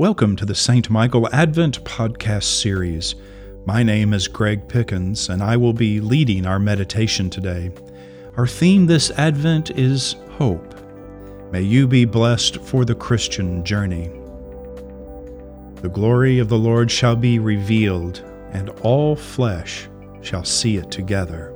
[0.00, 0.88] Welcome to the St.
[0.88, 3.16] Michael Advent podcast series.
[3.66, 7.70] My name is Greg Pickens, and I will be leading our meditation today.
[8.38, 10.74] Our theme this Advent is hope.
[11.52, 14.10] May you be blessed for the Christian journey.
[15.82, 19.86] The glory of the Lord shall be revealed, and all flesh
[20.22, 21.50] shall see it together.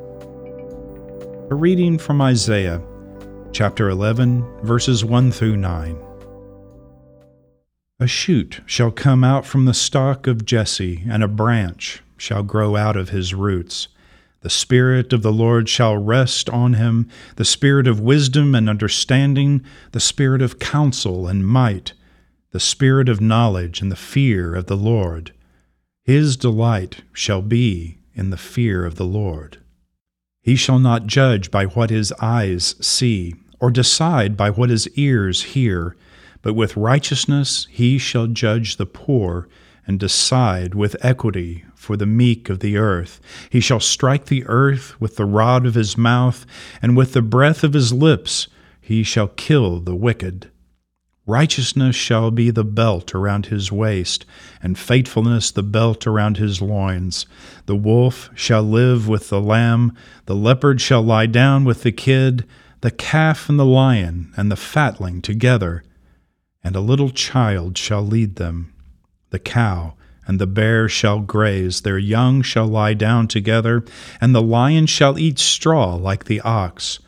[1.48, 2.82] A reading from Isaiah,
[3.52, 5.98] chapter 11, verses 1 through 9.
[8.00, 12.74] A shoot shall come out from the stock of Jesse, and a branch shall grow
[12.74, 13.86] out of his roots.
[14.40, 19.62] The Spirit of the Lord shall rest on him the Spirit of wisdom and understanding,
[19.92, 21.92] the Spirit of counsel and might,
[22.50, 25.32] the Spirit of knowledge and the fear of the Lord.
[26.02, 29.58] His delight shall be in the fear of the Lord.
[30.42, 35.42] He shall not judge by what his eyes see, or decide by what his ears
[35.42, 35.96] hear
[36.44, 39.48] but with righteousness he shall judge the poor
[39.86, 43.18] and decide with equity for the meek of the earth.
[43.48, 46.44] He shall strike the earth with the rod of his mouth,
[46.82, 50.50] and with the breath of his lips he shall kill the wicked.
[51.26, 54.26] Righteousness shall be the belt around his waist,
[54.62, 57.24] and faithfulness the belt around his loins.
[57.64, 62.46] The wolf shall live with the lamb, the leopard shall lie down with the kid,
[62.82, 65.82] the calf and the lion and the fatling together
[66.64, 68.72] and a little child shall lead them.
[69.30, 69.94] The cow
[70.26, 73.84] and the bear shall graze, their young shall lie down together,
[74.20, 76.98] and the lion shall eat straw like the ox.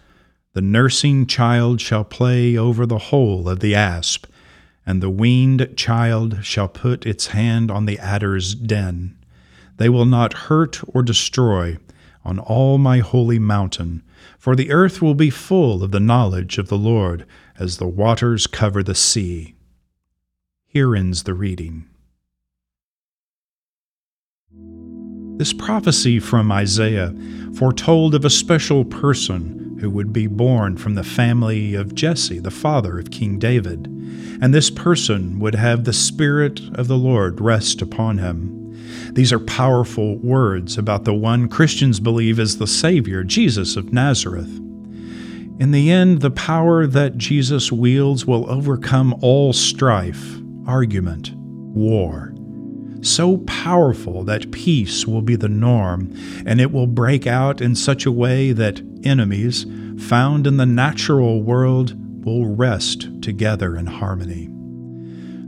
[0.53, 4.27] The nursing child shall play over the hole of the asp,
[4.85, 9.17] and the weaned child shall put its hand on the adder's den.
[9.79, 11.79] They will not hurt or destroy
[12.27, 14.03] on all my holy mountain,
[14.37, 17.25] for the earth will be full of the knowledge of the Lord
[17.59, 19.55] as the waters cover the sea.
[20.67, 21.87] Here ends the reading.
[25.39, 27.15] This prophecy from Isaiah
[27.55, 32.51] foretold of a special person who would be born from the family of Jesse, the
[32.51, 33.87] father of King David,
[34.41, 38.66] and this person would have the Spirit of the Lord rest upon him.
[39.13, 44.61] These are powerful words about the one Christians believe is the Savior, Jesus of Nazareth.
[45.59, 52.35] In the end, the power that Jesus wields will overcome all strife, argument, war.
[53.01, 56.13] So powerful that peace will be the norm,
[56.45, 59.65] and it will break out in such a way that enemies
[59.99, 61.95] found in the natural world
[62.25, 64.51] will rest together in harmony.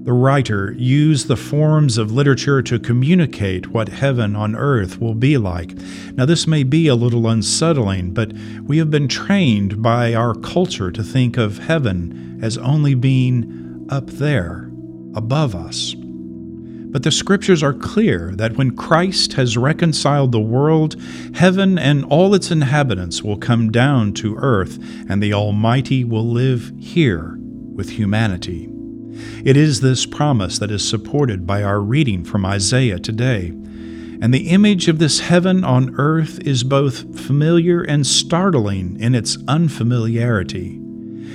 [0.09, 5.37] The writer used the forms of literature to communicate what heaven on earth will be
[5.37, 5.75] like.
[6.15, 8.33] Now, this may be a little unsettling, but
[8.65, 14.07] we have been trained by our culture to think of heaven as only being up
[14.07, 14.71] there,
[15.15, 15.95] above us.
[15.95, 20.97] But the scriptures are clear that when Christ has reconciled the world,
[21.35, 26.73] heaven and all its inhabitants will come down to earth, and the Almighty will live
[26.79, 27.37] here
[27.75, 28.71] with humanity.
[29.45, 33.49] It is this promise that is supported by our reading from Isaiah today.
[34.21, 39.39] And the image of this heaven on earth is both familiar and startling in its
[39.47, 40.81] unfamiliarity.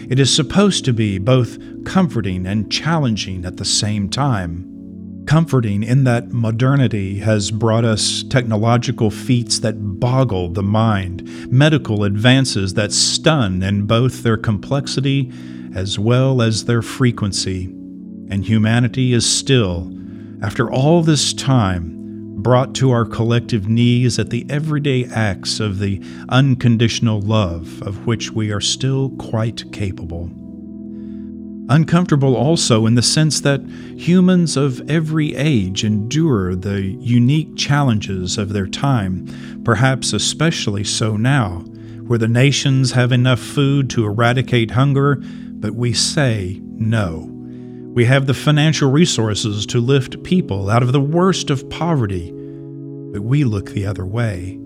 [0.10, 4.70] It is supposed to be both comforting and challenging at the same time.
[5.26, 12.74] Comforting in that modernity has brought us technological feats that boggle the mind, medical advances
[12.74, 15.32] that stun in both their complexity
[15.76, 17.66] as well as their frequency.
[18.30, 19.92] And humanity is still,
[20.42, 21.94] after all this time,
[22.42, 28.32] brought to our collective knees at the everyday acts of the unconditional love of which
[28.32, 30.30] we are still quite capable.
[31.70, 33.62] Uncomfortable also in the sense that
[33.96, 39.26] humans of every age endure the unique challenges of their time,
[39.64, 41.60] perhaps especially so now,
[42.08, 45.24] where the nations have enough food to eradicate hunger
[45.64, 47.30] but we say no.
[47.94, 53.22] We have the financial resources to lift people out of the worst of poverty, but
[53.22, 54.60] we look the other way.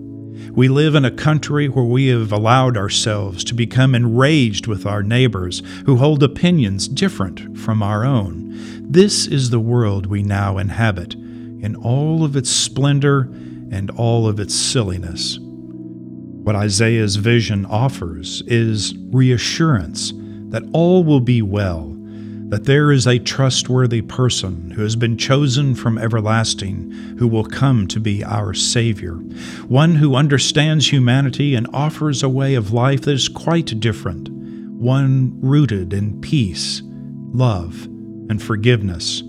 [0.50, 5.04] We live in a country where we have allowed ourselves to become enraged with our
[5.04, 8.52] neighbors who hold opinions different from our own.
[8.82, 13.30] This is the world we now inhabit, in all of its splendor
[13.70, 15.38] and all of its silliness.
[15.38, 20.12] What Isaiah's vision offers is reassurance
[20.50, 21.94] that all will be well,
[22.48, 27.86] that there is a trustworthy person who has been chosen from everlasting, who will come
[27.86, 29.14] to be our Savior,
[29.66, 35.38] one who understands humanity and offers a way of life that is quite different, one
[35.42, 36.80] rooted in peace,
[37.32, 37.84] love,
[38.30, 39.22] and forgiveness.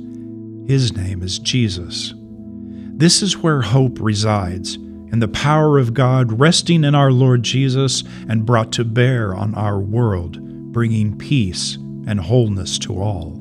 [0.68, 2.13] His name is Jesus.
[2.15, 8.04] This is where hope resides, in the power of God resting in our Lord Jesus
[8.30, 10.38] and brought to bear on our world,
[10.71, 11.75] bringing peace
[12.07, 13.33] and wholeness to all.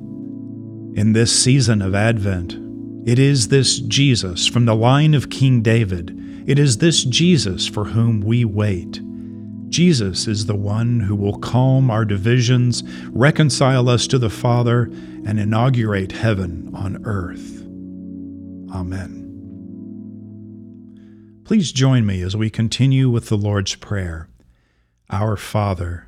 [0.94, 2.56] In this season of Advent,
[3.08, 6.14] it is this Jesus from the line of King David.
[6.46, 9.00] It is this Jesus for whom we wait.
[9.70, 14.84] Jesus is the one who will calm our divisions, reconcile us to the Father,
[15.26, 17.62] and inaugurate heaven on earth.
[18.74, 19.26] Amen.
[21.44, 24.28] Please join me as we continue with the Lord's Prayer.
[25.10, 26.07] Our Father,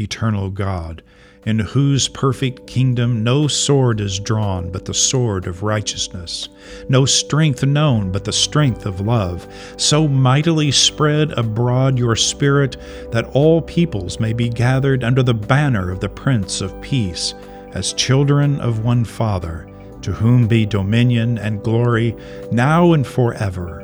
[0.00, 1.02] Eternal God,
[1.46, 6.48] in whose perfect kingdom no sword is drawn but the sword of righteousness,
[6.88, 12.76] no strength known but the strength of love, so mightily spread abroad your Spirit
[13.12, 17.34] that all peoples may be gathered under the banner of the Prince of Peace,
[17.72, 19.66] as children of one Father,
[20.02, 22.14] to whom be dominion and glory
[22.50, 23.82] now and forever.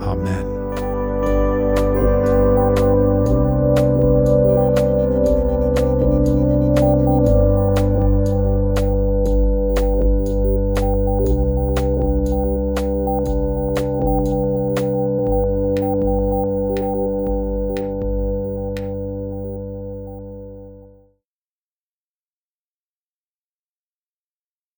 [0.00, 0.63] Amen.